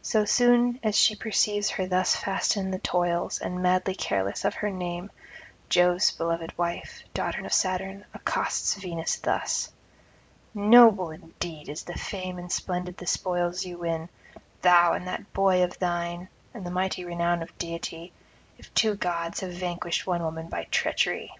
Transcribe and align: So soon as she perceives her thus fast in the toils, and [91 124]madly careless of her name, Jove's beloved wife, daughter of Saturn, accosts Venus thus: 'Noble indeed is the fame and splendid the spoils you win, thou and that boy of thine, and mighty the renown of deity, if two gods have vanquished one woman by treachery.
So 0.00 0.24
soon 0.24 0.80
as 0.82 0.96
she 0.96 1.14
perceives 1.14 1.68
her 1.68 1.84
thus 1.86 2.16
fast 2.16 2.56
in 2.56 2.70
the 2.70 2.78
toils, 2.78 3.38
and 3.38 3.56
[91 3.56 3.80
124]madly 3.82 3.98
careless 3.98 4.44
of 4.46 4.54
her 4.54 4.70
name, 4.70 5.10
Jove's 5.68 6.10
beloved 6.10 6.56
wife, 6.56 7.04
daughter 7.12 7.44
of 7.44 7.52
Saturn, 7.52 8.06
accosts 8.14 8.76
Venus 8.76 9.16
thus: 9.16 9.70
'Noble 10.54 11.10
indeed 11.10 11.68
is 11.68 11.82
the 11.82 11.98
fame 11.98 12.38
and 12.38 12.50
splendid 12.50 12.96
the 12.96 13.06
spoils 13.06 13.66
you 13.66 13.76
win, 13.76 14.08
thou 14.62 14.94
and 14.94 15.06
that 15.06 15.30
boy 15.34 15.62
of 15.62 15.78
thine, 15.78 16.30
and 16.54 16.64
mighty 16.72 17.02
the 17.02 17.08
renown 17.08 17.42
of 17.42 17.58
deity, 17.58 18.14
if 18.56 18.72
two 18.72 18.94
gods 18.94 19.40
have 19.40 19.52
vanquished 19.52 20.06
one 20.06 20.22
woman 20.22 20.48
by 20.48 20.64
treachery. 20.70 21.30